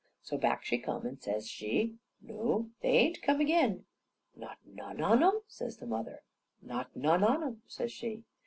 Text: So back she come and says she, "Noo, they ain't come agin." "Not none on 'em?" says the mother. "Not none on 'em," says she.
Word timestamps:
So 0.23 0.35
back 0.35 0.65
she 0.65 0.79
come 0.79 1.05
and 1.05 1.21
says 1.21 1.47
she, 1.47 1.99
"Noo, 2.23 2.71
they 2.81 2.89
ain't 2.89 3.21
come 3.21 3.39
agin." 3.39 3.85
"Not 4.35 4.57
none 4.65 4.99
on 4.99 5.21
'em?" 5.23 5.41
says 5.47 5.77
the 5.77 5.85
mother. 5.85 6.23
"Not 6.59 6.95
none 6.95 7.23
on 7.23 7.43
'em," 7.43 7.61
says 7.67 7.91
she. 7.91 8.23